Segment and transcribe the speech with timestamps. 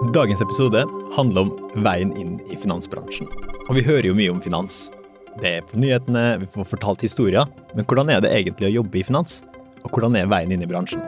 [0.00, 3.28] Dagens episode handler om veien inn i finansbransjen.
[3.68, 4.86] Og vi hører jo mye om finans.
[5.42, 7.44] Det er på nyhetene, vi får fortalt historier.
[7.76, 9.42] Men hvordan er det egentlig å jobbe i finans?
[9.84, 11.02] Og hvordan er veien inn i bransjen?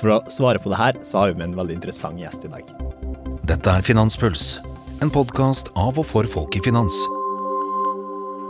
[0.00, 2.50] For å svare på det her, så har vi med en veldig interessant gjest i
[2.56, 2.72] dag.
[3.46, 4.48] Dette er Finanspuls,
[4.98, 6.98] en podkast av og for folk i finans.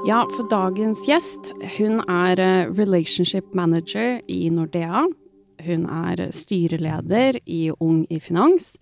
[0.09, 5.05] Ja, for dagens gjest, hun er eh, relationship manager i Nordea.
[5.69, 8.79] Hun er styreleder i Ung i finans,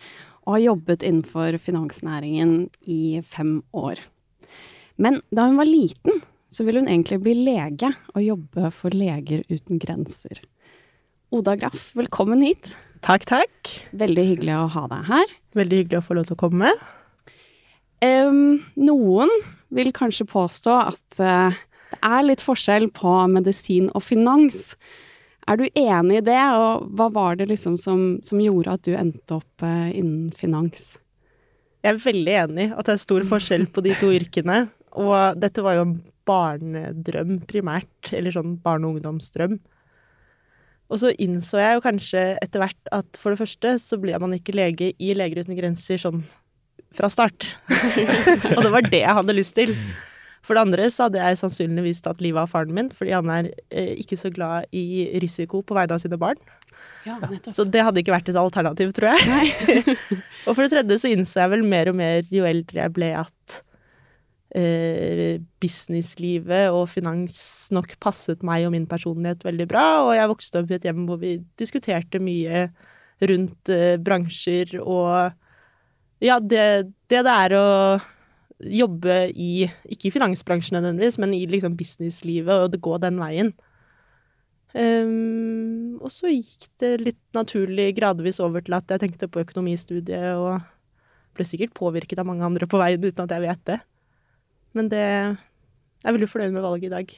[0.46, 4.00] og har jobbet innenfor finansnæringen i fem år.
[4.96, 9.42] Men da hun var liten, så ville hun egentlig bli lege og jobbe for Leger
[9.50, 10.41] uten grenser.
[11.34, 12.77] Oda Graff, velkommen hit.
[13.05, 13.72] Takk, takk.
[13.98, 15.34] Veldig hyggelig å ha deg her.
[15.59, 16.70] Veldig hyggelig å få lov til å komme.
[18.05, 19.33] Um, noen
[19.74, 21.58] vil kanskje påstå at uh,
[21.91, 24.77] det er litt forskjell på medisin og finans.
[25.46, 28.96] Er du enig i det, og hva var det liksom som, som gjorde at du
[28.98, 30.96] endte opp eh, innen finans?
[31.86, 34.64] Jeg er veldig enig at det er stor forskjell på de to yrkene.
[34.98, 39.61] Og dette var jo en barnedrøm primært, eller sånn barne- og ungdomsdrøm.
[40.91, 44.34] Og så innså jeg jo kanskje etter hvert at for det første så blir man
[44.34, 46.24] ikke lege i Leger uten grenser sånn
[46.97, 47.52] fra start.
[48.56, 49.74] og det var det jeg hadde lyst til.
[50.47, 53.50] For det andre så hadde jeg sannsynligvis tatt livet av faren min, fordi han er
[53.66, 56.39] eh, ikke så glad i risiko på vegne av sine barn.
[57.06, 57.19] Ja,
[57.55, 59.94] så det hadde ikke vært et alternativ, tror jeg.
[60.47, 63.11] og for det tredje så innså jeg vel mer og mer jo eldre jeg ble,
[63.19, 63.61] at
[64.58, 67.39] eh, businesslivet og finans
[67.74, 69.86] nok passet meg og min personlighet veldig bra.
[70.06, 72.69] Og jeg vokste opp i et hjem hvor vi diskuterte mye
[73.27, 75.33] rundt eh, bransjer og
[76.22, 77.67] ja, det, det det er å
[78.60, 83.52] jobbe i Ikke i finansbransjen nødvendigvis, men i liksom businesslivet, og det går den veien.
[84.76, 90.36] Um, og så gikk det litt naturlig gradvis over til at jeg tenkte på økonomistudiet,
[90.36, 90.60] og
[91.36, 93.78] ble sikkert påvirket av mange andre på veien uten at jeg vet det.
[94.77, 97.12] Men det Jeg er veldig fornøyd med valget i dag.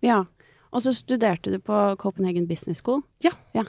[0.00, 0.22] Ja.
[0.70, 3.02] Og så studerte du på Copenhagen Business School.
[3.20, 3.34] Ja.
[3.52, 3.66] ja.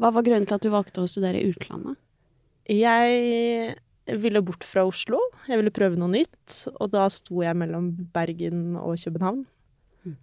[0.00, 1.94] Hva var grunnen til at du valgte å studere i utlandet?
[2.66, 3.76] Jeg
[4.22, 5.18] ville bort fra Oslo.
[5.50, 6.60] Jeg ville prøve noe nytt.
[6.78, 9.42] Og da sto jeg mellom Bergen og København.
[10.06, 10.16] Mm.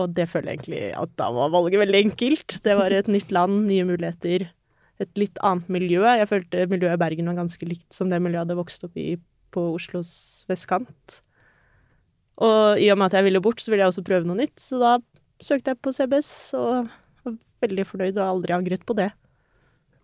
[0.00, 2.58] Og det føler jeg egentlig at da var valget veldig enkelt.
[2.64, 4.50] Det var et nytt land, nye muligheter.
[5.00, 6.04] Et litt annet miljø.
[6.04, 9.00] Jeg følte miljøet i Bergen var ganske likt som det miljøet jeg hadde vokst opp
[9.00, 9.14] i
[9.50, 10.12] på Oslos
[10.50, 11.20] vestkant.
[12.40, 14.60] Og i og med at jeg ville bort, så ville jeg også prøve noe nytt.
[14.60, 14.98] Så da
[15.40, 16.92] søkte jeg på CBS og
[17.24, 19.10] var veldig fornøyd og aldri angret på det.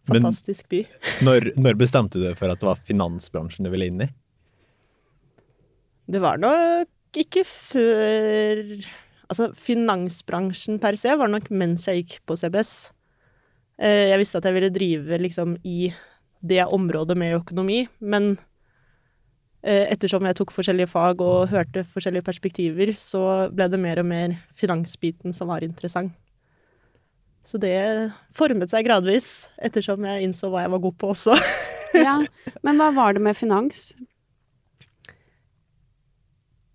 [0.07, 0.83] Fantastisk by.
[1.27, 4.09] Når, når, bestemte du deg for at det var finansbransjen du ville inn i?
[6.07, 8.63] Det var nok ikke før
[9.27, 12.93] Altså, finansbransjen per se var nok mens jeg gikk på CBS.
[13.83, 15.89] Jeg visste at jeg ville drive liksom i
[16.47, 18.37] det området med økonomi, men
[19.67, 24.37] ettersom jeg tok forskjellige fag og hørte forskjellige perspektiver, så ble det mer og mer
[24.55, 26.15] finansbiten som var interessant.
[27.47, 27.77] Så det
[28.35, 31.37] formet seg gradvis, ettersom jeg innså hva jeg var god på også.
[32.07, 32.19] ja,
[32.67, 33.93] Men hva var det med finans?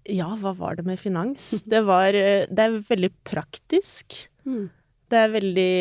[0.07, 1.51] Ja, hva var det med finans?
[1.67, 4.15] Det var Det er veldig praktisk.
[4.47, 4.69] Mm.
[5.11, 5.73] Det er veldig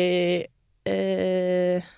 [0.91, 1.89] eh,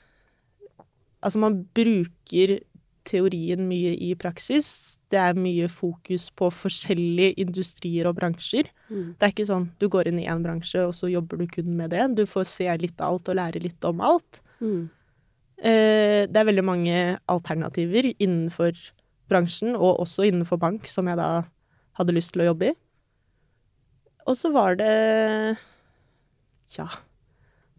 [1.24, 2.60] Altså, man bruker
[3.08, 4.97] teorien mye i praksis.
[5.12, 8.69] Det er mye fokus på forskjellige industrier og bransjer.
[8.90, 9.14] Mm.
[9.18, 11.72] Det er ikke sånn du går inn i én bransje, og så jobber du kun
[11.78, 12.08] med det.
[12.18, 14.42] Du får se litt av alt og lære litt om alt.
[14.63, 14.84] Mm.
[15.63, 16.97] Eh, det er veldig mange
[17.31, 18.75] alternativer innenfor
[19.31, 21.46] bransjen, og også innenfor bank, som jeg da
[22.00, 22.78] hadde lyst til å jobbe i.
[24.28, 25.58] Og så var det
[26.78, 26.88] Ja.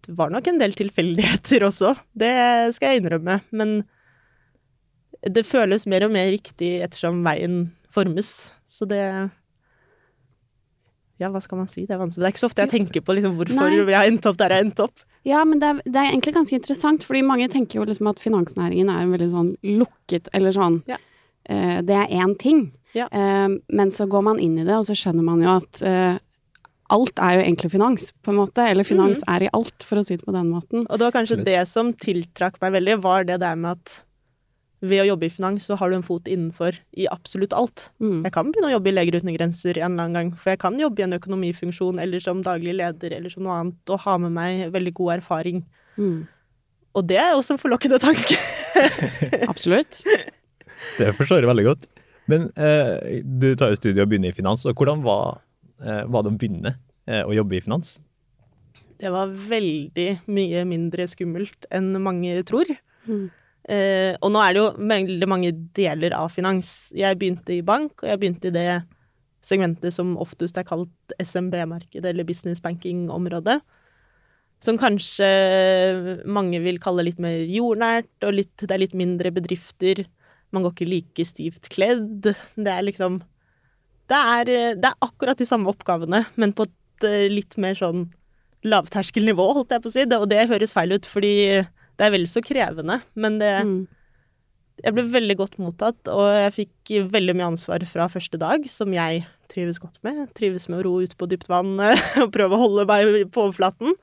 [0.04, 3.40] Det var nok en del tilfeldigheter også, det skal jeg innrømme.
[3.56, 3.78] Men
[5.30, 7.64] det føles mer og mer riktig ettersom veien
[7.94, 8.28] formes.
[8.66, 9.00] Så det
[11.22, 11.84] Ja, hva skal man si?
[11.86, 12.24] Det er vanskelig.
[12.24, 13.76] Det er ikke så ofte jeg tenker på liksom, hvorfor Nei.
[13.78, 15.04] jeg har endt opp der jeg har endt opp.
[15.24, 18.20] Ja, men det er, det er, egentlig ganske interessant, fordi mange tenker jo liksom at
[18.20, 20.98] finansnæringen er veldig sånn lukket, eller sånn ja.
[21.48, 22.66] uh, Det er én ting.
[22.98, 23.06] Ja.
[23.14, 26.18] Uh, men så går man inn i det, og så skjønner man jo at uh,
[26.92, 28.66] alt er jo egentlig finans, på en måte.
[28.68, 29.30] Eller finans mm.
[29.36, 30.84] er i alt, for å si det på den måten.
[30.88, 31.52] Og det var kanskje Absolutt.
[31.52, 34.00] det som tiltrakk meg veldig, var det der med at
[34.84, 37.88] ved å jobbe i finans, så har du en fot innenfor i absolutt alt.
[38.02, 38.22] Mm.
[38.26, 40.60] Jeg kan begynne å jobbe i Leger uten grenser en eller annen gang, for jeg
[40.62, 44.16] kan jobbe i en økonomifunksjon eller som daglig leder eller som noe annet, og ha
[44.22, 45.64] med meg veldig god erfaring.
[45.96, 46.24] Mm.
[46.94, 48.38] Og det er også en forlokkende tanke.
[49.52, 50.04] absolutt.
[50.98, 51.86] Det forstår jeg veldig godt.
[52.30, 55.38] Men eh, du tar jo studiet og begynner i finans, og hvordan var,
[55.80, 56.74] eh, var det å begynne
[57.06, 57.98] eh, å jobbe i finans?
[59.00, 62.70] Det var veldig mye mindre skummelt enn mange tror.
[63.08, 63.26] Mm.
[63.64, 66.90] Eh, og nå er det jo veldig mange deler av finans.
[66.96, 68.68] Jeg begynte i bank, og jeg begynte i det
[69.44, 73.60] segmentet som oftest er kalt SMB-markedet, eller business banking-området.
[74.64, 75.28] Som kanskje
[76.24, 80.04] mange vil kalle litt mer jordnært, og litt, det er litt mindre bedrifter.
[80.54, 82.32] Man går ikke like stivt kledd.
[82.56, 83.22] Det er liksom
[84.04, 88.10] Det er, det er akkurat de samme oppgavene, men på et eh, litt mer sånn
[88.64, 90.04] lavterskelnivå, holdt jeg på å si.
[90.04, 91.64] Og det høres feil ut, fordi
[91.98, 93.84] det er vel så krevende, men det Mm.
[94.82, 98.90] Jeg ble veldig godt mottatt, og jeg fikk veldig mye ansvar fra første dag, som
[98.90, 100.16] jeg trives godt med.
[100.18, 101.76] Jeg trives med å ro ut på dypt vann
[102.24, 103.94] og prøve å holde meg på overflaten.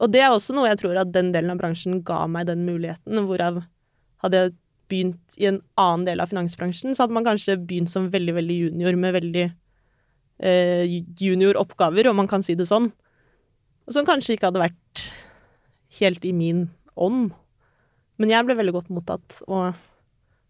[0.00, 2.64] Og det er også noe jeg tror at den delen av bransjen ga meg den
[2.64, 3.62] muligheten, hvorav
[4.24, 4.56] hadde jeg
[4.90, 8.58] begynt i en annen del av finansbransjen, så hadde man kanskje begynt som veldig, veldig
[8.64, 12.88] junior med veldig eh, junior oppgaver, om man kan si det sånn.
[13.86, 15.06] Og som kanskje ikke hadde vært
[16.00, 16.66] helt i min
[16.96, 17.30] ånd.
[18.18, 19.74] Men jeg ble veldig godt mottatt, og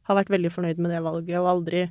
[0.06, 1.86] har vært veldig fornøyd med det valget, og aldri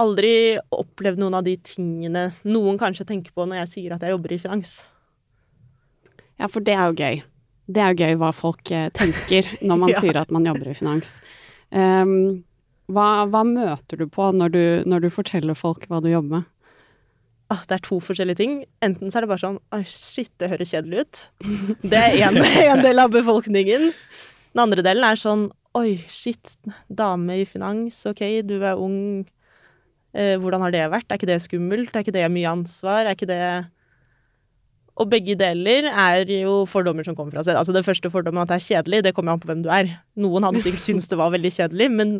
[0.00, 4.14] Aldri opplevd noen av de tingene noen kanskje tenker på når jeg sier at jeg
[4.14, 4.70] jobber i finans.
[6.38, 7.18] Ja, for det er jo gøy.
[7.66, 9.98] Det er jo gøy hva folk eh, tenker når man Ja.
[10.00, 11.16] sier at man jobber i finans.
[11.74, 12.14] Um,
[12.90, 16.48] hva, hva møter du på når du, når du forteller folk hva du jobber med?
[17.50, 18.52] Ah, det er to forskjellige ting.
[18.84, 21.22] Enten så er det bare sånn Oi, shit, det høres kjedelig ut.
[21.90, 22.38] Det er en,
[22.76, 23.90] en del av befolkningen.
[24.54, 25.48] Den andre delen er sånn
[25.78, 26.56] Oi, shit,
[26.90, 29.26] dame i finans, ok, du er ung.
[30.10, 31.06] Eh, hvordan har det vært?
[31.06, 31.92] Er ikke det skummelt?
[31.94, 33.04] Er ikke det mye ansvar?
[33.04, 33.42] Er ikke det
[34.98, 37.54] Og begge deler er jo fordommer som kommer fra seg.
[37.56, 39.94] Altså det første fordommen at det er kjedelig, det kommer an på hvem du er.
[40.18, 42.18] Noen hadde sikkert syntes det var veldig kjedelig, men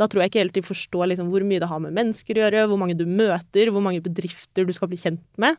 [0.00, 2.44] da tror jeg ikke helt de forstår liksom hvor mye det har med mennesker å
[2.46, 5.58] gjøre, hvor mange du møter, hvor mange bedrifter du skal bli kjent med,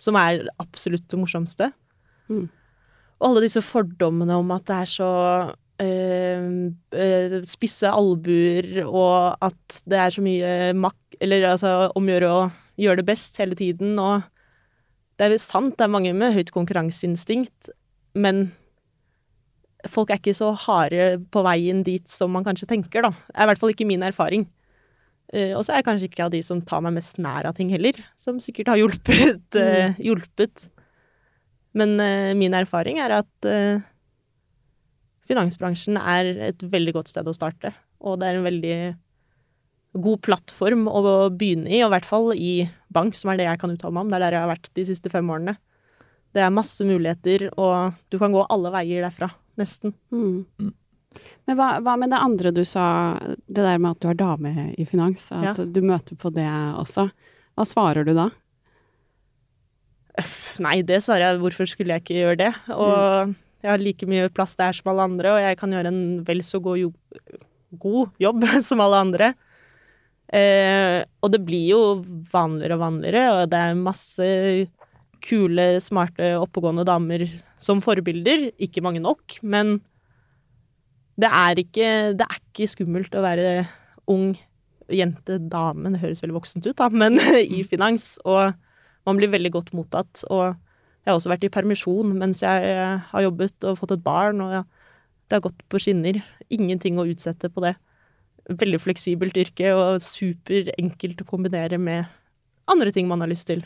[0.00, 1.72] som er absolutt det morsomste.
[2.30, 2.46] Mm.
[3.20, 5.10] Og alle disse fordommene om at det er så
[5.82, 10.96] eh, spisse albuer, og at det er så mye mak...
[11.20, 12.44] Eller altså omgjøre å
[12.80, 14.22] gjøre det best hele tiden, og
[15.20, 17.74] det er sant, det er mange med høyt konkurranseinstinkt,
[18.16, 18.46] men
[19.92, 23.12] folk er ikke så harde på veien dit som man kanskje tenker, da.
[23.12, 24.46] Det er i hvert fall ikke min erfaring.
[25.30, 27.54] Uh, og så er jeg kanskje ikke av de som tar meg mest nær av
[27.58, 29.60] ting heller, som sikkert har hjulpet.
[29.60, 30.66] eh, hjulpet.
[31.78, 33.50] Men uh, min erfaring er at
[35.30, 37.70] finansbransjen er et veldig godt sted å starte,
[38.02, 38.76] og det er en veldig
[40.00, 41.02] god plattform å
[41.34, 42.52] begynne i, og i hvert fall i
[42.94, 44.10] bank, som er det jeg kan uttale meg om.
[44.10, 45.56] Det er der jeg har vært de siste fem årene.
[46.34, 49.94] Det er masse muligheter, og du kan gå alle veier derfra, nesten.
[50.14, 50.72] Mm.
[51.48, 52.84] Men hva, hva med det andre du sa,
[53.20, 56.46] det der med at du er dame i finans, at du møter på det
[56.78, 57.08] også.
[57.58, 58.30] Hva svarer du da?
[60.62, 61.40] Nei, det svarer jeg.
[61.42, 62.50] Hvorfor skulle jeg ikke gjøre det?
[62.74, 66.02] Og jeg har like mye plass der som alle andre, og jeg kan gjøre en
[66.26, 66.98] vel så god jobb,
[67.82, 69.32] god jobb som alle andre.
[70.30, 71.80] Eh, og det blir jo
[72.30, 74.28] vanligere og vanligere, og det er masse
[75.24, 77.26] kule, smarte, oppegående damer
[77.60, 78.50] som forbilder.
[78.62, 79.78] Ikke mange nok, men
[81.20, 83.50] det er ikke, det er ikke skummelt å være
[84.10, 84.32] ung
[84.90, 87.18] jente, dame, det høres veldig voksent ut, da, men
[87.58, 88.16] i finans.
[88.26, 88.54] Og
[89.08, 90.24] man blir veldig godt mottatt.
[90.28, 94.04] Og jeg har også vært i permisjon mens jeg eh, har jobbet og fått et
[94.04, 96.20] barn, og det har gått på skinner.
[96.50, 97.76] Ingenting å utsette på det.
[98.50, 102.08] Veldig fleksibelt yrke og superenkelt å kombinere med
[102.70, 103.62] andre ting man har lyst til.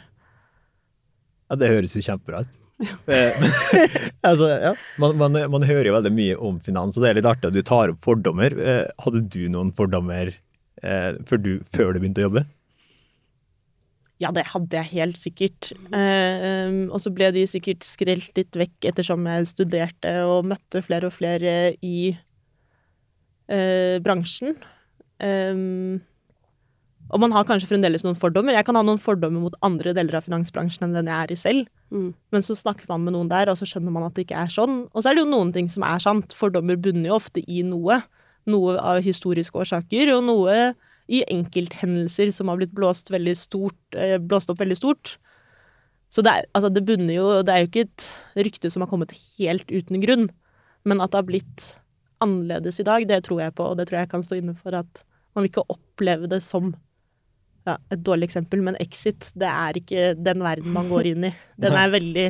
[1.51, 2.61] Ja, det høres jo kjempebra ut.
[3.07, 3.37] Eh,
[4.29, 7.29] altså, ja, man, man, man hører jo veldig mye om finans, og det er litt
[7.31, 8.57] artig at du tar opp fordommer.
[8.59, 12.45] Eh, hadde du noen fordommer eh, før, du, før du begynte å jobbe?
[14.23, 15.71] Ja, det hadde jeg helt sikkert.
[15.95, 21.11] Eh, og så ble de sikkert skrelt litt vekk ettersom jeg studerte og møtte flere
[21.11, 21.99] og flere i
[23.51, 24.59] eh, bransjen.
[25.23, 25.65] Eh,
[27.15, 28.57] og man har kanskje fremdeles noen fordommer.
[28.57, 31.37] Jeg kan ha noen fordommer mot andre deler av finansbransjen enn den jeg er i
[31.39, 31.69] selv.
[31.95, 32.09] Mm.
[32.35, 34.51] Men så snakker man med noen der, og så skjønner man at det ikke er
[34.51, 34.81] sånn.
[34.91, 36.35] Og så er det jo noen ting som er sant.
[36.35, 38.01] Fordommer bunner jo ofte i noe.
[38.51, 40.57] Noe av historiske årsaker, og noe
[41.07, 45.15] i enkelthendelser som har blitt blåst, veldig stort, eh, blåst opp veldig stort.
[46.11, 48.05] Så det, er, altså det bunner jo Det er jo ikke et
[48.47, 50.29] rykte som har kommet helt uten grunn.
[50.85, 51.69] Men at det har blitt
[52.25, 54.75] annerledes i dag, det tror jeg på, og det tror jeg kan stå inne for
[54.75, 55.05] at
[55.35, 56.75] man vil ikke oppleve det som
[57.65, 61.33] ja, et dårlig eksempel, men Exit, det er ikke den verden man går inn i.
[61.61, 62.27] Den er veldig,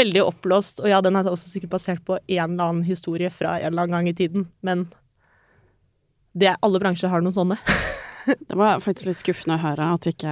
[0.00, 3.56] veldig oppblåst, og ja, den er også sikkert basert på en eller annen historie fra
[3.60, 4.86] en eller annen gang i tiden, men
[6.32, 7.60] det, alle bransjer har noen sånne.
[8.22, 10.30] Det var faktisk litt skuffende å høre at ikke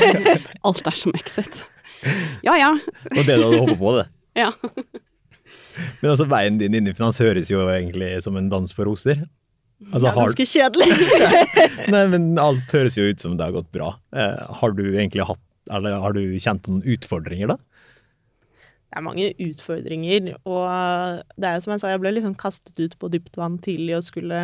[0.70, 1.60] alt er som Exit.
[2.46, 2.70] Ja ja.
[3.12, 4.06] Og det du hadde håpet på, det.
[4.42, 4.48] ja.
[6.00, 9.26] Men altså, veien din inn i finans høres jo egentlig som en dans på roser.
[9.78, 10.94] Altså, ja, ganske kjedelig.
[11.94, 13.92] nei, men alt høres jo ut som det har gått bra.
[14.10, 17.58] Eh, har du egentlig hatt, eller har du kjent på noen utfordringer, da?
[18.88, 22.80] Det er mange utfordringer, og det er jo som jeg sa, jeg ble liksom kastet
[22.80, 24.38] ut på dypt vann tidlig og skulle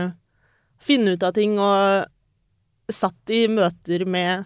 [0.85, 4.45] finne ut av ting, og satt i møter med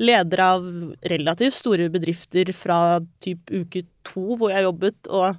[0.00, 0.68] ledere av
[1.10, 5.36] relativt store bedrifter fra typ uke to hvor jeg jobbet, og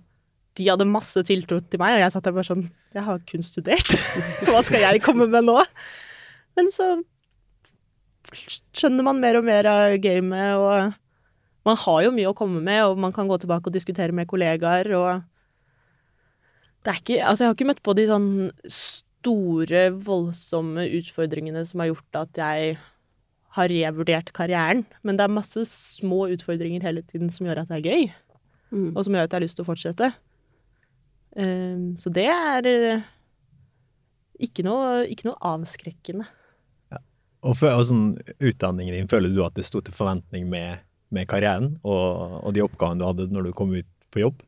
[0.56, 3.44] de hadde masse tiltro til meg, og jeg satt der bare sånn Jeg har kun
[3.44, 3.96] studert.
[4.48, 5.58] Hva skal jeg komme med nå?
[6.56, 6.94] Men så
[8.76, 10.96] skjønner man mer og mer av gamet, og
[11.68, 14.30] man har jo mye å komme med, og man kan gå tilbake og diskutere med
[14.30, 15.24] kollegaer, og
[16.86, 18.28] det er ikke Altså, jeg har ikke møtt på de sånn
[18.70, 22.76] store, voldsomme utfordringene som har gjort at jeg
[23.56, 27.82] har revurdert karrieren, men det er masse små utfordringer hele tiden som gjør at det
[27.82, 28.14] er gøy,
[28.74, 28.96] Mm.
[28.98, 30.08] og som gjør at jeg har lyst til å fortsette.
[31.39, 33.06] Ehm, så det er eh,
[34.48, 36.27] ikke noe, ikke noe avskrekkende.
[37.46, 38.06] Og, for, og sånn,
[38.42, 40.82] utdanningen din, føler du at det sto til forventning med,
[41.13, 44.39] med karrieren og, og de oppgavene du hadde når du kom ut på jobb?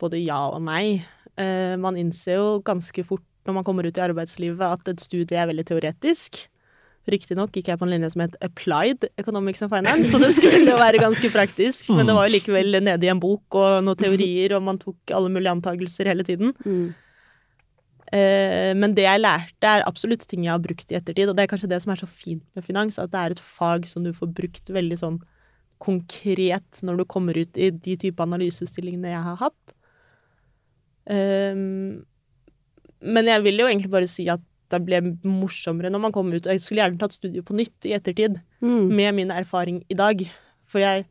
[0.00, 1.02] både ja og nei.
[1.40, 5.38] Eh, man innser jo ganske fort når man kommer ut i arbeidslivet at et studie
[5.38, 6.44] er veldig teoretisk.
[7.10, 10.62] Riktignok gikk jeg på en linje som het Applied Economics and Finance, så det skulle
[10.68, 13.98] jo være ganske praktisk, men det var jo likevel nede i en bok og noen
[13.98, 16.54] teorier, og man tok alle mulige antakelser hele tiden.
[16.64, 16.90] Mm.
[18.10, 21.44] Eh, men det jeg lærte, er absolutt ting jeg har brukt i ettertid, og det
[21.44, 24.06] er kanskje det som er så fint med finans, at det er et fag som
[24.06, 25.20] du får brukt veldig sånn
[25.80, 29.74] konkret når du kommer ut i de type analysestillingene jeg har hatt.
[31.10, 32.02] Ehm,
[33.00, 36.46] men jeg vil jo egentlig bare si at det ble morsommere når man kom ut,
[36.46, 38.88] og jeg skulle gjerne tatt studiet på nytt i ettertid, Mm.
[38.92, 40.20] med min erfaring i dag.
[40.68, 41.06] For jeg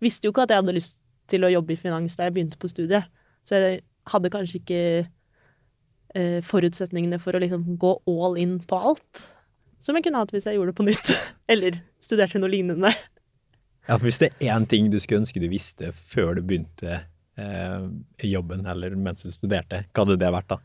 [0.00, 2.58] visste jo ikke at jeg hadde lyst til å jobbe i finans da jeg begynte
[2.58, 3.04] på studiet,
[3.44, 4.80] så jeg hadde kanskje ikke
[6.14, 9.22] eh, forutsetningene for å liksom gå all in på alt,
[9.82, 11.12] som jeg kunne hatt hvis jeg gjorde det på nytt,
[11.52, 12.92] eller studerte noe lignende.
[13.86, 17.02] Ja, for Hvis det er én ting du skulle ønske du visste før du begynte
[17.38, 17.84] eh,
[18.26, 20.58] jobben, eller mens du studerte, hva hadde det vært da?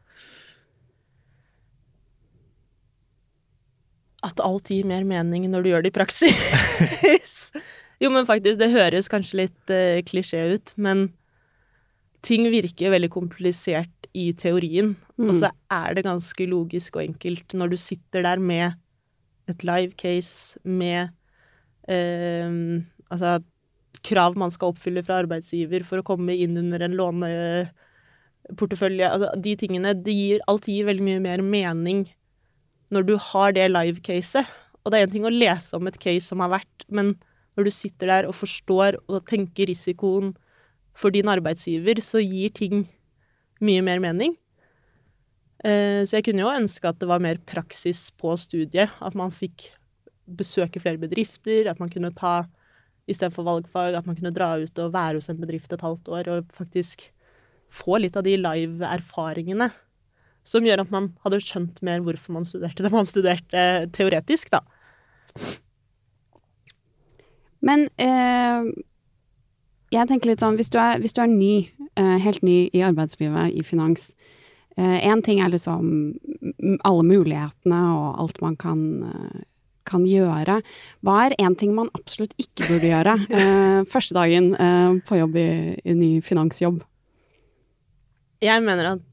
[4.26, 6.52] At alt gir mer mening når du gjør det i praksis.
[8.04, 11.10] jo, men faktisk, det høres kanskje litt uh, klisjé ut, men
[12.26, 17.68] ting virker veldig komplisert i teorien, og så er det ganske logisk og enkelt når
[17.72, 18.68] du sitter der med
[19.50, 21.10] et live case, med
[21.90, 22.52] uh,
[23.10, 23.40] altså
[24.06, 29.08] krav man skal oppfylle fra arbeidsgiver for å komme inn under en låneportefølje.
[29.10, 32.00] Altså, de tingene, det gir, alt gir veldig mye mer mening
[32.92, 34.48] når du har det live-caset.
[34.82, 37.16] Og det er en ting å lese om et case som har vært, men
[37.56, 40.34] når du sitter der og forstår og tenker risikoen
[40.98, 42.88] for din arbeidsgiver, så gir ting
[43.62, 44.34] mye mer mening.
[45.64, 48.90] Eh, Så jeg kunne jo ønske at det var mer praksis på studiet.
[49.00, 49.70] At man fikk
[50.26, 52.48] besøke flere bedrifter, at man kunne ta
[53.08, 56.30] istedenfor valgfag, at man kunne dra ut og være hos en bedrift et halvt år
[56.32, 57.12] og faktisk
[57.72, 59.70] få litt av de live-erfaringene
[60.48, 64.64] som gjør at man hadde skjønt mer hvorfor man studerte det man studerte teoretisk, da.
[67.62, 68.72] Men eh,
[69.94, 71.56] jeg tenker litt sånn, hvis du er, hvis du er ny,
[72.00, 74.14] eh, helt ny i arbeidslivet, i finans
[74.82, 76.14] Én ting er liksom
[76.88, 79.42] alle mulighetene og alt man kan, eh,
[79.86, 80.62] kan gjøre.
[81.04, 85.36] Hva er én ting man absolutt ikke burde gjøre eh, første dagen eh, på jobb
[85.36, 85.50] i,
[85.84, 86.82] i ny finansjobb?
[88.42, 89.06] Jeg mener at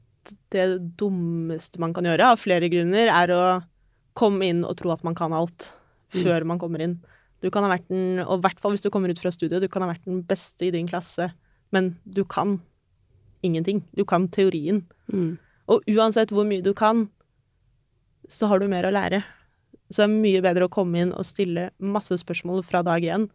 [0.53, 0.65] det
[0.99, 3.43] dummeste man kan gjøre, av flere grunner, er å
[4.17, 5.71] komme inn og tro at man kan alt
[6.09, 6.97] før man kommer inn.
[7.39, 9.61] Du kan ha vært den, og i hvert fall hvis du kommer ut fra studiet,
[9.61, 11.29] du kan ha vært den beste i din klasse,
[11.71, 12.57] men du kan
[13.45, 13.83] ingenting.
[13.95, 14.83] Du kan teorien.
[15.13, 15.37] Mm.
[15.71, 17.07] Og uansett hvor mye du kan,
[18.29, 19.21] så har du mer å lære.
[19.89, 23.29] Så det er mye bedre å komme inn og stille masse spørsmål fra dag én,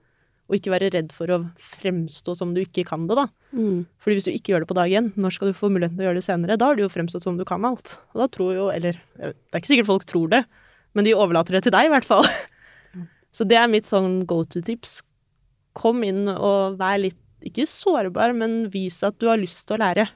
[0.45, 3.25] og ikke være redd for å fremstå som du ikke kan det, da.
[3.57, 3.87] Mm.
[4.03, 6.05] Fordi hvis du ikke gjør det på dag én, når skal du få muligheten til
[6.05, 6.59] å gjøre det senere?
[6.61, 7.97] Da har du jo fremstått som du kan alt.
[8.13, 10.43] Og da tror jo, eller det er ikke sikkert folk tror det,
[10.95, 12.29] men de overlater det til deg i hvert fall.
[13.37, 15.01] Så det er mitt sånn go to-tips.
[15.75, 19.83] Kom inn og vær litt, ikke sårbar, men vis at du har lyst til å
[19.83, 20.07] lære.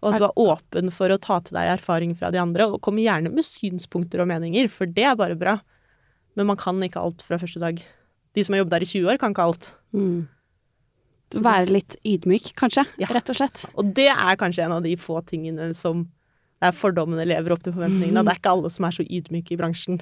[0.00, 2.80] Og at du er åpen for å ta til deg erfaring fra de andre, og
[2.84, 5.58] kom gjerne med synspunkter og meninger, for det er bare bra.
[6.38, 7.82] Men man kan ikke alt fra første dag.
[8.36, 9.72] De som har jobbet der i 20 år, kan ikke alt.
[9.96, 10.28] Mm.
[11.46, 13.06] Være litt ydmyk, kanskje, Ja.
[13.14, 13.64] rett og slett.
[13.78, 16.08] Og det er kanskje en av de få tingene som
[16.62, 18.24] er fordommene lever opp til forventningene.
[18.26, 20.00] Det er ikke alle som er så ydmyke i bransjen.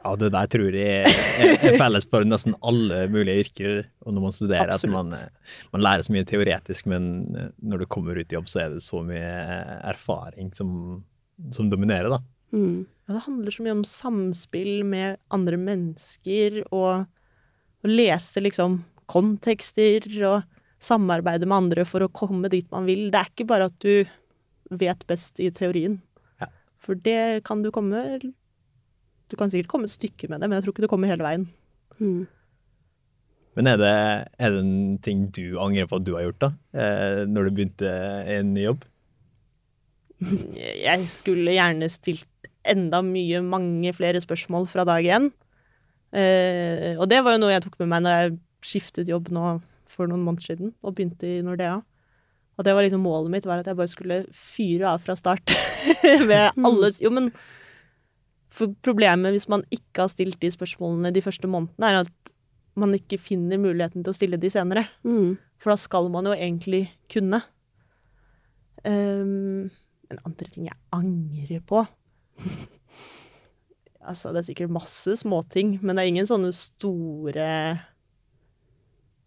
[0.00, 3.84] Ja, det der tror jeg er, felles for nesten alle mulige yrker.
[4.06, 4.96] Og når man studerer, Absolutt.
[4.96, 5.12] at man,
[5.74, 8.80] man lærer så mye teoretisk, men når du kommer ut i jobb, så er det
[8.82, 9.34] så mye
[9.92, 11.04] erfaring som,
[11.52, 12.22] som dominerer, da.
[12.56, 12.86] Mm.
[13.06, 17.04] Ja, det handler så mye om samspill med andre mennesker og
[17.80, 20.42] å lese liksom kontekster og
[20.80, 23.08] samarbeide med andre for å komme dit man vil.
[23.12, 24.04] Det er ikke bare at du
[24.80, 25.98] vet best i teorien.
[26.40, 26.50] Ja.
[26.80, 28.20] For det kan du komme
[29.30, 31.22] Du kan sikkert komme et stykke med det, men jeg tror ikke du kommer hele
[31.22, 31.44] veien.
[32.00, 32.26] Mm.
[33.54, 33.92] Men er det,
[34.42, 36.48] er det en ting du angrer på at du har gjort, da?
[36.74, 37.92] Eh, når du begynte
[38.34, 38.82] en ny jobb?
[40.20, 42.26] Jeg skulle gjerne stilt
[42.66, 45.30] enda mye, mange flere spørsmål fra dag én.
[46.10, 48.32] Eh, og det var jo noe jeg tok med meg når jeg
[48.66, 51.78] skiftet jobb nå for noen måneder siden og begynte i Nordea.
[52.58, 55.54] Og det var liksom målet mitt, var at jeg bare skulle fyre av fra start.
[56.30, 57.30] med alle Jo, men
[58.52, 62.32] For problemet hvis man ikke har stilt de spørsmålene de første månedene, er at
[62.80, 64.84] man ikke finner muligheten til å stille de senere.
[65.06, 65.38] Mm.
[65.60, 67.42] For da skal man jo egentlig kunne.
[68.84, 69.70] Um,
[70.10, 71.84] en andre ting jeg angrer på
[74.00, 77.46] Altså, det er sikkert masse småting, men det er ingen sånne store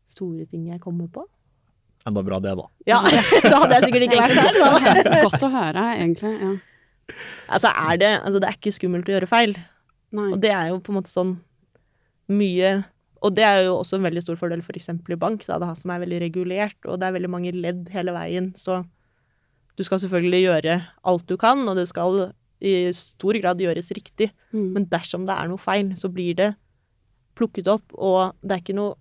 [0.10, 1.24] Store ting jeg kommer på.
[2.06, 2.65] Enda bra det, da.
[2.89, 3.00] Ja,
[3.50, 4.58] da hadde jeg sikkert ikke vært her.
[4.60, 5.22] da.
[5.24, 6.34] Godt å høre, egentlig.
[6.42, 6.51] Ja.
[7.48, 9.56] Altså, er det Altså, det er ikke skummelt å gjøre feil.
[10.13, 10.27] Nei.
[10.36, 11.32] Og det er jo på en måte sånn
[12.30, 12.75] mye
[13.24, 15.72] Og det er jo også en veldig stor fordel for eksempel i bank, da, det
[15.80, 18.82] som er veldig regulert, og det er veldig mange ledd hele veien, så
[19.80, 20.75] du skal selvfølgelig gjøre
[21.08, 24.29] alt du kan, og det skal i stor grad gjøres riktig.
[24.55, 24.67] Mm.
[24.77, 26.51] Men dersom det er noe feil, så blir det
[27.38, 28.96] plukket opp, og det er ikke noe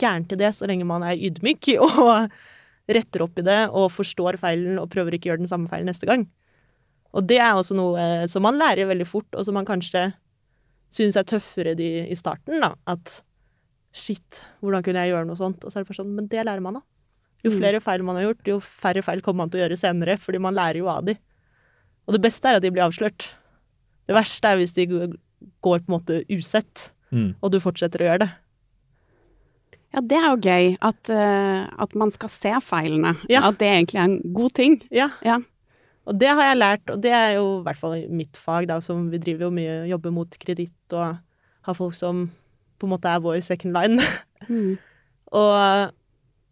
[0.00, 2.28] gærent i det så lenge man er ydmyk og
[2.86, 5.88] retter opp i det og forstår feilen og prøver ikke å gjøre den samme feilen
[5.90, 6.26] neste gang.
[7.16, 10.10] Og det er også noe eh, som man lærer veldig fort, og som man kanskje
[10.92, 12.74] syns er tøffere de, i starten, da.
[12.88, 13.20] At
[13.96, 15.64] shit, hvordan kunne jeg gjøre noe sånt?
[15.64, 16.86] Og så er det bare sånn, men det lærer man av.
[17.44, 17.56] Jo Mm.
[17.60, 20.40] flere feil man har gjort, jo færre feil kommer man til å gjøre senere, fordi
[20.42, 21.14] man lærer jo av de.
[22.06, 23.30] Og det beste er at de blir avslørt.
[24.06, 27.36] Det verste er hvis de går på en måte usett, Mm.
[27.40, 28.30] og du fortsetter å gjøre det.
[29.94, 33.12] Ja, det er jo gøy at, uh, at man skal se feilene.
[33.30, 33.44] Ja.
[33.48, 34.74] At det egentlig er en god ting.
[34.90, 35.10] Ja.
[35.24, 35.38] Ja.
[36.06, 38.66] Og det har jeg lært, og det er jo i hvert fall i mitt fag,
[38.68, 41.16] da, som vi driver jo mye, jobber mot kreditt og
[41.66, 42.26] har folk som
[42.78, 44.00] på en måte er vår second line.
[44.46, 44.76] Mm.
[45.32, 45.54] og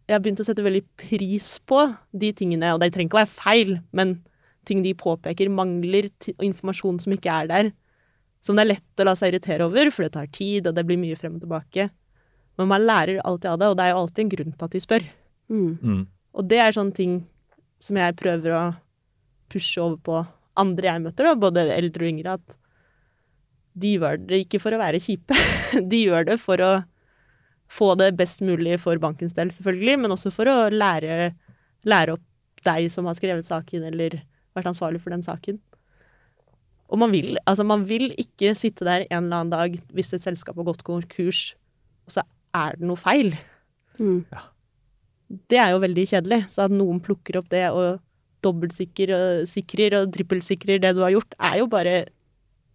[0.09, 1.83] jeg har begynt å sette veldig pris på
[2.17, 4.15] de tingene, og det trenger ikke å være feil, men
[4.67, 6.09] ting de påpeker mangler,
[6.43, 7.71] informasjon som ikke er der,
[8.45, 10.85] som det er lett å la seg irritere over, for det tar tid, og det
[10.85, 11.87] blir mye frem og tilbake.
[12.59, 14.75] Men man lærer alltid av det, og det er jo alltid en grunn til at
[14.75, 15.07] de spør.
[15.51, 15.71] Mm.
[15.81, 16.03] Mm.
[16.35, 17.15] Og det er sånne ting
[17.81, 18.63] som jeg prøver å
[19.51, 20.19] pushe over på
[20.59, 22.59] andre jeg møter, da, både eldre og yngre, at
[23.75, 25.35] de gjør det ikke for å være kjipe.
[25.91, 26.71] De gjør det for å
[27.71, 31.33] få det best mulig for bankens del, selvfølgelig, men også for å lære,
[31.83, 32.23] lære opp
[32.65, 34.21] deg som har skrevet saken, eller
[34.55, 35.59] vært ansvarlig for den saken.
[36.93, 40.23] Og man vil, altså man vil ikke sitte der en eller annen dag hvis et
[40.23, 41.55] selskap har gått konkurs,
[42.05, 42.23] og så
[42.55, 43.33] er det noe feil
[43.95, 44.25] Mm.
[45.47, 46.39] det er jo veldig kjedelig.
[46.51, 48.01] Så at noen plukker opp det og
[48.43, 51.93] dobbeltsikrer og sikrer og trippelsikrer det du har gjort, er jo bare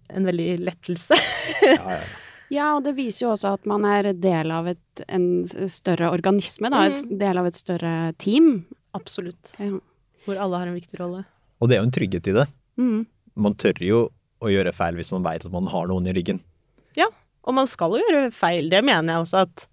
[0.09, 1.19] en veldig lettelse.
[1.61, 2.01] Ja, ja.
[2.51, 6.73] Ja, og det viser jo også at man er del av et, en større organisme,
[6.73, 6.87] da.
[6.89, 8.65] En del av et større team.
[8.97, 9.53] Absolutt.
[9.61, 9.77] Ja.
[10.25, 11.23] Hvor alle har en viktig rolle.
[11.61, 12.47] Og det er jo en trygghet i det.
[12.81, 13.03] Mm.
[13.41, 14.01] Man tør jo
[14.41, 16.41] å gjøre feil hvis man vet at man har noen i ryggen.
[16.99, 17.11] Ja,
[17.45, 18.71] Og man skal jo gjøre feil.
[18.73, 19.67] Det mener jeg også at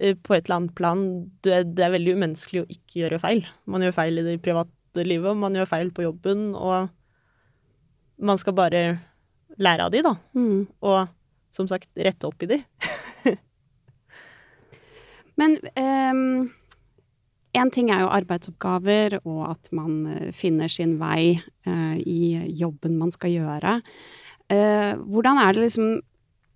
[0.00, 1.02] eh, på et eller annet plan
[1.44, 3.42] det det er veldig umenneskelig å ikke gjøre feil.
[3.70, 6.88] Man gjør feil i det private livet, og man gjør feil på jobben, og
[8.24, 8.82] man skal bare
[9.58, 10.14] lære av de, da.
[10.36, 10.66] Mm.
[10.84, 11.08] Og
[11.54, 12.60] som sagt, rette opp i de.
[15.40, 16.50] Men ehm,
[17.54, 22.98] en ting er jo arbeidsoppgaver, og at man eh, finner sin vei eh, i jobben
[23.00, 23.78] man skal gjøre.
[24.52, 25.94] Eh, hvordan er det liksom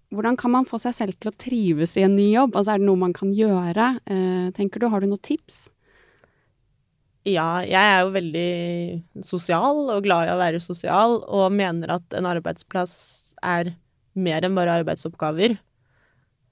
[0.08, 2.54] Hvordan kan man få seg selv til å trives i en ny jobb?
[2.56, 3.90] Altså, er det noe man kan gjøre?
[4.56, 5.66] Tenker du, Har du noen tips?
[7.28, 12.16] Ja, jeg er jo veldig sosial og glad i å være sosial, og mener at
[12.16, 12.94] en arbeidsplass
[13.44, 13.74] er
[14.16, 15.58] mer enn bare arbeidsoppgaver.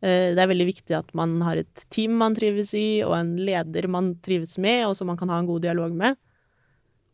[0.05, 3.37] Eh, Det er veldig viktig at man har et team man trives i, og en
[3.37, 6.17] leder man trives med, og som man kan ha en god dialog med.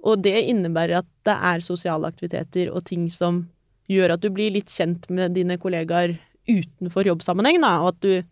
[0.03, 3.45] Og det innebærer at det er sosiale aktiviteter og ting som
[3.91, 6.17] gjør at du blir litt kjent med dine kollegaer
[6.49, 8.23] utenfor jobbsammenheng, da, og at du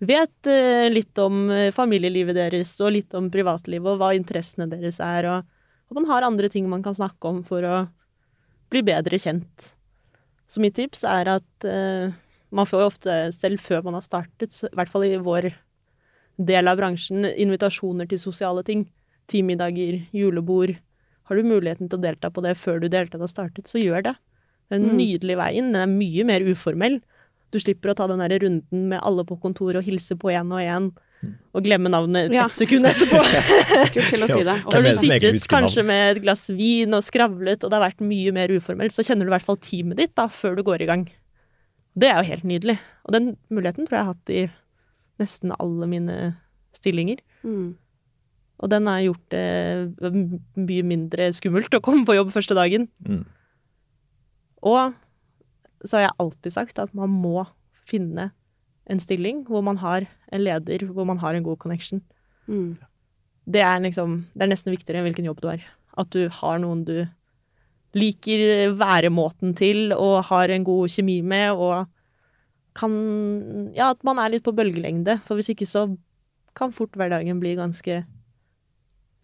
[0.00, 5.00] vet eh, litt om eh, familielivet deres og litt om privatlivet og hva interessene deres
[5.04, 5.44] er, og
[5.90, 7.82] at man har andre ting man kan snakke om for å
[8.72, 9.74] bli bedre kjent.
[10.48, 11.66] Så mitt tips er at
[12.52, 15.52] man får jo ofte, selv før man har startet, i hvert fall i vår
[16.40, 18.86] del av bransjen, invitasjoner til sosiale ting.
[19.30, 20.76] Teammiddager, julebord.
[21.28, 24.02] Har du muligheten til å delta på det før du deltatt har startet, så gjør
[24.08, 24.14] det.
[24.70, 24.96] Det er en Mm.
[24.98, 25.72] nydelig vei inn.
[25.72, 27.00] Den er mye mer uformell.
[27.52, 30.50] Du slipper å ta den der runden med alle på kontoret og hilse på én
[30.52, 30.92] og én,
[31.54, 32.46] og glemme navnet Ja.
[32.46, 33.20] et sekund etterpå.
[33.90, 34.64] Skulle til å si det.
[34.64, 38.00] Og når du sittet kanskje med et glass vin og skravlet, og det har vært
[38.00, 40.82] mye mer uformelt, så kjenner du i hvert fall teamet ditt da, før du går
[40.82, 41.10] i gang.
[42.00, 42.78] Det er jo helt nydelig.
[43.04, 44.42] Og den muligheten tror jeg jeg har hatt i
[45.20, 46.16] nesten alle mine
[46.76, 47.20] stillinger.
[47.44, 47.76] Mm.
[48.60, 50.12] Og den har gjort det
[50.56, 52.88] mye mindre skummelt å komme på jobb første dagen.
[53.06, 53.24] Mm.
[54.68, 54.96] Og
[55.84, 57.46] så har jeg alltid sagt at man må
[57.88, 58.30] finne
[58.90, 62.02] en stilling hvor man har en leder, hvor man har en god connection.
[62.50, 62.76] Mm.
[63.50, 65.64] Det er liksom Det er nesten viktigere enn hvilken jobb du har.
[65.98, 67.08] At du har noen du
[67.94, 71.88] liker væremåten til og har en god kjemi med, og
[72.74, 75.20] kan Ja, at man er litt på bølgelengde.
[75.26, 75.88] For hvis ikke så
[76.54, 78.04] kan fort hverdagen bli ganske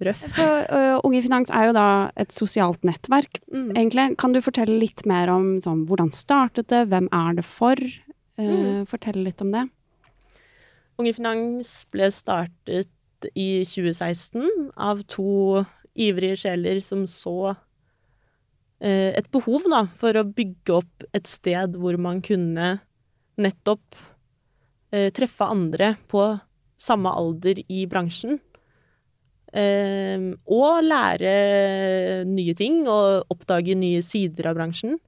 [0.02, 0.24] røff.
[0.36, 3.70] For, uh, Unge Finans er jo da et sosialt nettverk, Mm.
[3.74, 4.16] egentlig.
[4.18, 7.76] Kan du fortelle litt mer om sånn, hvordan startet det, hvem er det for?
[8.38, 8.86] Uh, Mm.
[8.86, 9.70] Fortell litt om det.
[10.98, 12.88] Unge Finans ble startet
[13.34, 15.64] i 2016 av to
[15.96, 17.56] ivrige sjeler som så
[18.84, 22.74] et behov da, for å bygge opp et sted hvor man kunne
[23.40, 23.96] nettopp
[24.92, 26.24] eh, treffe andre på
[26.76, 28.38] samme alder i bransjen.
[29.56, 31.32] Eh, og lære
[32.28, 34.98] nye ting og oppdage nye sider av bransjen.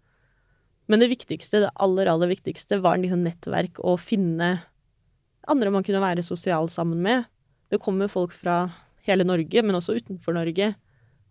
[0.89, 4.55] Men det viktigste, det aller, aller viktigste var liksom nettverk og finne
[5.49, 7.29] andre man kunne være sosial sammen med.
[7.69, 8.67] Det kommer folk fra
[9.09, 10.75] hele Norge, men også utenfor Norge,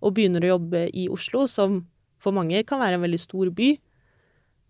[0.01, 1.83] og begynner å jobbe i Oslo, som
[2.21, 3.75] for mange kan være en veldig stor by,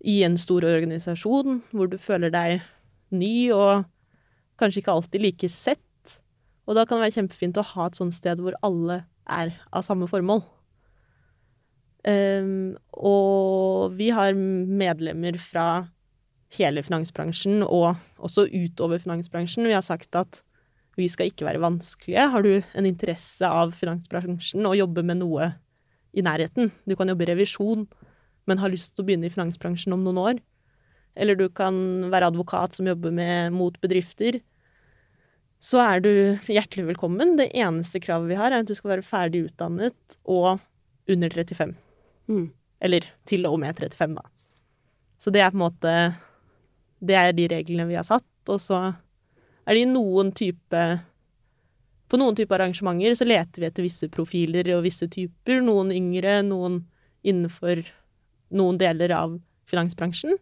[0.06, 2.60] i en stor organisasjon, hvor du føler deg
[3.10, 3.88] ny og
[4.62, 5.82] kanskje ikke alltid like sett.
[6.68, 9.86] Og da kan det være kjempefint å ha et sånt sted hvor alle er av
[9.86, 10.44] samme formål.
[12.08, 15.88] Um, og vi har medlemmer fra
[16.56, 19.68] hele finansbransjen, og også utover finansbransjen.
[19.68, 20.42] Vi har sagt at
[20.98, 22.30] vi skal ikke være vanskelige.
[22.32, 25.52] Har du en interesse av finansbransjen og jobbe med noe
[26.16, 27.88] i nærheten, du kan jobbe i revisjon,
[28.48, 30.44] men har lyst til å begynne i finansbransjen om noen år,
[31.18, 31.76] eller du kan
[32.12, 34.40] være advokat som jobber med, mot bedrifter,
[35.58, 36.12] så er du
[36.46, 37.36] hjertelig velkommen.
[37.40, 40.60] Det eneste kravet vi har, er at du skal være ferdig utdannet og
[41.10, 41.74] under 35.
[42.30, 42.48] Mm.
[42.84, 44.28] Eller til og med 35, da.
[45.18, 45.92] Så det er på en måte
[47.02, 48.28] Det er de reglene vi har satt.
[48.54, 48.78] Og så
[49.66, 50.84] er det i noen type
[52.08, 55.60] På noen typer arrangementer så leter vi etter visse profiler og visse typer.
[55.64, 56.82] Noen yngre, noen
[57.28, 57.84] innenfor
[58.56, 59.36] noen deler av
[59.68, 60.38] finansbransjen.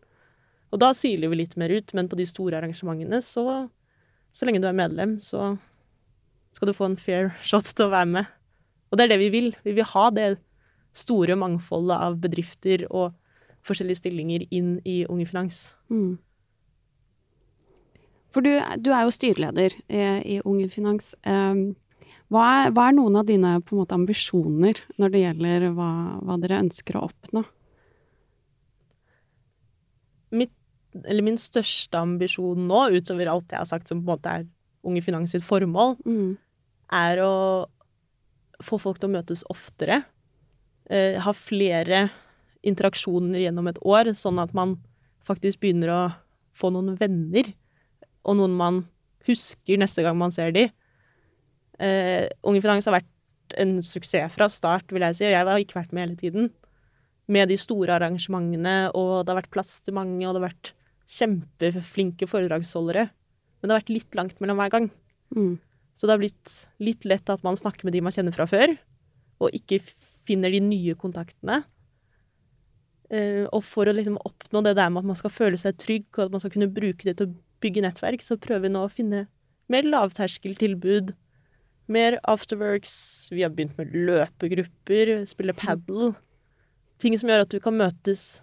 [0.74, 3.70] Og da siler vi litt mer ut, men på de store arrangementene så
[4.36, 5.54] Så lenge du er medlem, så
[6.52, 8.26] skal du få en fair shot til å være med.
[8.92, 9.48] Og det er det vi vil.
[9.64, 10.26] Vi vil ha det
[10.92, 13.14] store mangfoldet av bedrifter og
[13.64, 15.76] forskjellige stillinger inn i Unge Finans.
[15.88, 16.18] Mm.
[18.36, 18.52] For du,
[18.84, 20.00] du er jo styreleder i,
[20.36, 21.14] i Unge Finans.
[21.24, 21.70] Um,
[22.34, 26.60] hva, er, hva er noen av dine måte, ambisjoner når det gjelder hva, hva dere
[26.66, 27.46] ønsker å oppnå?
[30.36, 30.52] Mitt,
[31.06, 34.48] eller min største ambisjon nå, utover alt jeg har sagt som på en måte er
[34.86, 36.36] Unge Finans sitt formål, Mm.
[36.94, 37.66] er å
[38.62, 40.04] få folk til å møtes oftere.
[40.90, 42.10] Eh, ha flere
[42.66, 44.76] interaksjoner gjennom et år, sånn at man
[45.26, 46.02] faktisk begynner å
[46.54, 47.54] få noen venner,
[48.26, 48.84] og noen man
[49.26, 50.68] husker neste gang man ser de.
[51.82, 53.12] Uh, Unge Finans har vært
[53.62, 56.50] en suksess fra start, vil jeg si, og jeg har ikke vært med hele tiden.
[57.32, 60.74] Med de store arrangementene, og det har vært plass til mange, og det har vært
[61.10, 63.08] kjempeflinke foredragsholdere.
[63.10, 64.90] Men det har vært litt langt mellom hver gang.
[65.36, 65.56] Mm.
[65.96, 68.76] Så det har blitt litt lett at man snakker med de man kjenner fra før,
[69.42, 69.82] og ikke
[70.26, 71.62] finner de nye kontaktene.
[73.06, 76.08] Uh, og for å liksom oppnå det der med at man skal føle seg trygg,
[76.18, 78.86] og at man skal kunne bruke det til å bygge nettverk, så prøver vi nå
[78.86, 79.26] å finne
[79.72, 81.16] mer lavterskeltilbud.
[81.92, 82.96] Mer afterworks.
[83.34, 86.16] Vi har begynt med løpegrupper, spille padel.
[87.02, 88.40] Ting som gjør at du kan møtes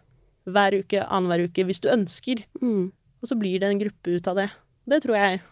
[0.46, 2.44] hver uke, annenhver uke, hvis du ønsker.
[2.62, 2.92] Mm.
[3.22, 4.48] Og så blir det en gruppe ut av det.
[4.90, 5.42] Det tror jeg,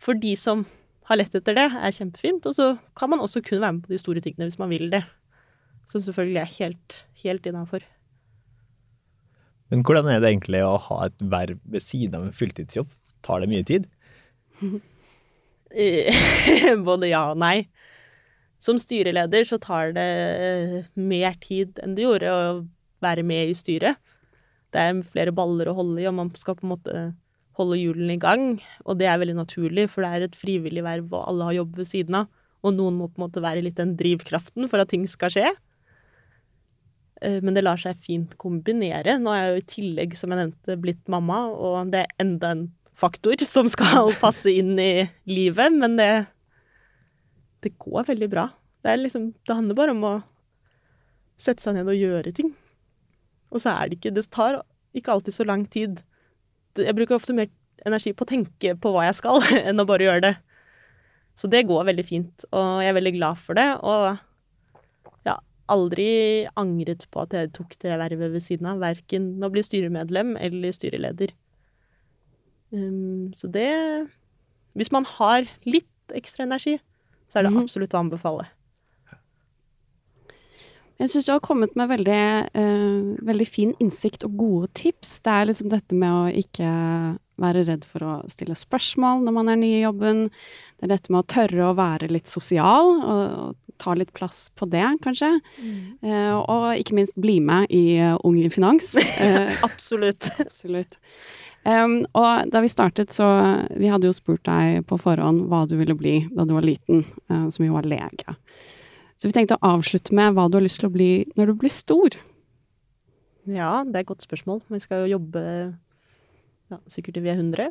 [0.00, 0.64] for de som
[1.08, 2.48] har lett etter det, er kjempefint.
[2.48, 4.90] Og så kan man også kun være med på de store tingene hvis man vil
[4.92, 5.04] det.
[5.88, 7.84] Som selvfølgelig er helt, helt innafor.
[9.72, 12.90] Men hvordan er det egentlig å ha et verv ved siden av en fulltidsjobb?
[13.26, 13.88] Tar det mye tid?
[15.68, 16.08] Eh,
[16.88, 17.68] Både ja og nei.
[18.62, 20.08] Som styreleder så tar det
[20.98, 22.42] mer tid enn det gjorde å
[23.04, 24.00] være med i styret.
[24.74, 27.04] Det er flere baller å holde i, og man skal på en måte
[27.58, 28.48] holde hjulene i gang.
[28.84, 31.78] Og det er veldig naturlig, for det er et frivillig verv, og alle har jobb
[31.80, 32.28] ved siden av.
[32.66, 35.52] Og noen må på en måte være litt den drivkraften for at ting skal skje.
[37.22, 39.18] Eh, men det lar seg fint kombinere.
[39.20, 42.54] Nå er jeg jo i tillegg, som jeg nevnte, blitt mamma, og det er enda
[42.54, 42.66] en
[42.98, 46.12] faktor som skal passe inn i livet, men det
[47.64, 48.48] det går veldig bra.
[48.86, 50.14] Det, liksom, det handler bare om å
[51.38, 52.52] sette seg ned og gjøre ting.
[53.50, 54.60] Og så er det ikke Det tar
[54.96, 56.02] ikke alltid så lang tid.
[56.78, 57.50] Jeg bruker ofte mer
[57.86, 60.34] energi på å tenke på hva jeg skal, enn å bare gjøre det.
[61.38, 63.68] Så det går veldig fint, og jeg er veldig glad for det.
[63.86, 64.18] Og
[65.68, 68.80] aldri angret på at jeg tok det vervet ved siden av.
[68.82, 71.32] Verken å bli styremedlem eller styreleder.
[72.72, 74.08] Um, så det
[74.76, 76.78] Hvis man har litt ekstra energi,
[77.28, 77.62] så er det Mhm.
[77.64, 78.46] absolutt å anbefale.
[80.98, 85.20] Jeg syns du har kommet med veldig, uh, veldig fin innsikt og gode tips.
[85.20, 89.52] Det er liksom dette med å ikke være redd for å stille spørsmål når man
[89.52, 90.26] er ny i jobben.
[90.78, 94.48] Det er dette med å tørre å være litt sosial, og, og ta litt plass
[94.58, 95.32] på det, kanskje.
[96.02, 98.94] Eh, og ikke minst bli med i eh, Ung i finans.
[99.18, 100.28] Eh, Absolutt.
[100.46, 100.98] Absolutt.
[101.66, 103.26] Um, og da vi startet, så
[103.76, 107.02] Vi hadde jo spurt deg på forhånd hva du ville bli da du var liten,
[107.32, 108.36] uh, som jo var lege.
[109.18, 111.58] Så vi tenkte å avslutte med hva du har lyst til å bli når du
[111.58, 112.14] blir stor.
[113.48, 114.62] Ja, det er et godt spørsmål.
[114.70, 115.42] Vi skal jo jobbe
[116.68, 117.70] ja, sikkert til vi er 100.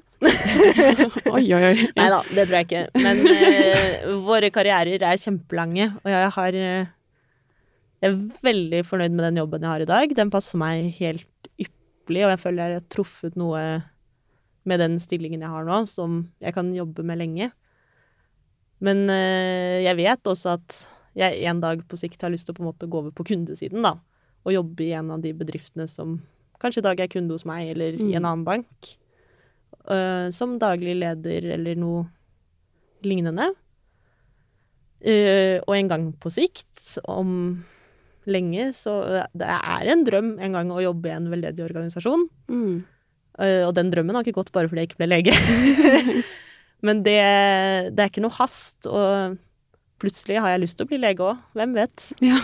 [1.36, 1.74] oi, oi, oi.
[1.98, 2.84] Nei da, det tror jeg ikke.
[2.98, 6.94] Men eh, våre karrierer er kjempelange, og jeg har eh,
[8.02, 10.18] Jeg er veldig fornøyd med den jobben jeg har i dag.
[10.18, 13.62] Den passer meg helt ypperlig, og jeg føler jeg har truffet noe
[14.68, 17.52] med den stillingen jeg har nå, som jeg kan jobbe med lenge.
[18.84, 20.78] Men eh, jeg vet også at
[21.18, 23.26] jeg en dag på sikt har lyst til å på en måte gå over på
[23.30, 23.96] kundesiden, da.
[24.46, 26.20] Og jobbe i en av de bedriftene som
[26.62, 28.26] kanskje i dag er kunde hos meg, eller i en Mm.
[28.26, 28.94] annen bank.
[29.88, 32.06] Uh, som daglig leder eller noe
[33.08, 33.52] lignende.
[35.06, 37.64] Uh, og en gang på sikt, om
[38.28, 42.26] lenge, så eh, Det er en drøm en gang å jobbe i en veldedig organisasjon.
[42.52, 42.82] Mm.
[43.40, 45.36] Uh, og den drømmen har ikke gått bare fordi jeg ikke ble lege.
[46.86, 47.16] Men det,
[47.96, 49.38] det er ikke noe hast, og
[50.02, 51.40] plutselig har jeg lyst til å bli lege òg.
[51.58, 52.10] Hvem vet?
[52.26, 52.42] Ja.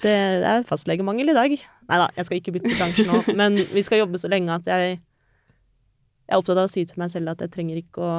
[0.00, 0.12] Det
[0.50, 1.54] er fastlegemangel i dag.
[1.90, 4.68] Nei da, jeg skal ikke bytte bransje nå, men vi skal jobbe så lenge at
[4.70, 8.12] jeg Jeg er opptatt av å si til meg selv at jeg trenger ikke å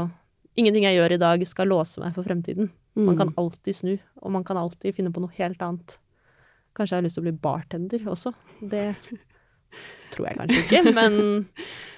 [0.59, 2.67] Ingenting jeg gjør i dag, skal låse meg for fremtiden.
[2.99, 3.37] Man kan Mm.
[3.39, 5.93] alltid snu, og man kan alltid finne på noe helt annet.
[6.75, 8.33] Kanskje jeg har lyst til å bli bartender også.
[8.59, 8.95] Det
[10.11, 11.47] tror jeg kanskje ikke, men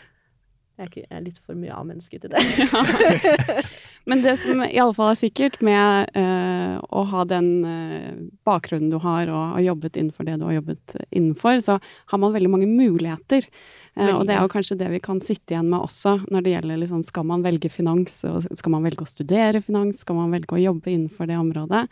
[0.77, 2.41] jeg er, litt for mye A-menneske til det.
[4.05, 8.09] Men det som i alle fall er sikkert med uh, å ha den uh,
[8.43, 11.77] bakgrunnen du har, og har jobbet innenfor det du har jobbet innenfor, så
[12.11, 13.47] har man veldig mange muligheter.
[13.95, 16.55] Uh, og det er jo kanskje det vi kan sitte igjen med også, når det
[16.57, 20.35] gjelder liksom, skal man velge finans, og skal man velge å studere finans, skal man
[20.35, 21.85] velge å jobbe innenfor det området,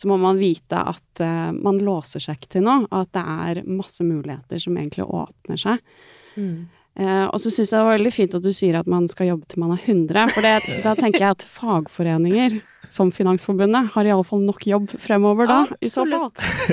[0.00, 1.20] så må man vite at
[1.52, 5.60] man låser seg ikke til noe, og at det er masse muligheter som egentlig åpner
[5.60, 5.82] seg.
[7.00, 9.30] Eh, og så syns jeg det var veldig fint at du sier at man skal
[9.30, 12.58] jobbe til man er 100, for det, da tenker jeg at fagforeninger
[12.92, 16.28] som Finansforbundet har iallfall nok jobb fremover da, i så fall.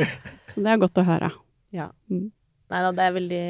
[0.52, 1.30] Så det er godt å høre.
[1.76, 1.92] Ja.
[2.12, 2.32] Mm.
[2.72, 3.46] Nei da, det er veldig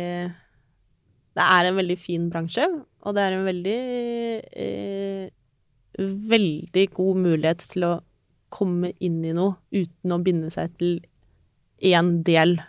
[1.38, 2.68] Det er en veldig fin bransje,
[3.02, 3.80] og det er en veldig
[4.66, 5.26] eh,
[5.98, 7.94] Veldig god mulighet til å
[8.54, 11.00] komme inn i noe uten å binde seg til
[11.82, 12.60] én del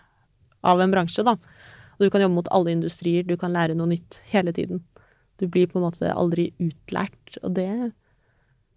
[0.64, 1.35] av en bransje, da.
[1.99, 4.85] Og du kan jobbe mot alle industrier, du kan lære noe nytt hele tiden.
[5.39, 7.71] Du blir på en måte aldri utlært, og det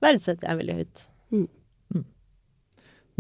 [0.02, 1.08] verdsetter jeg veldig høyt.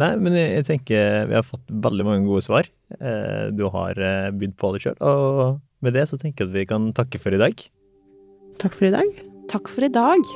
[0.01, 2.69] Nei, men jeg, jeg tenker vi har fått veldig mange gode svar.
[2.97, 6.57] Eh, du har eh, bydd på det sjøl, og med det så tenker jeg at
[6.57, 7.61] vi kan takke for i dag.
[8.61, 9.23] Takk for i dag.
[9.51, 10.33] Takk for i dag.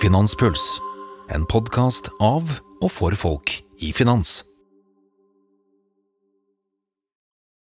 [0.00, 0.64] Finanspuls,
[1.34, 4.42] en podkast av og for folk i finans.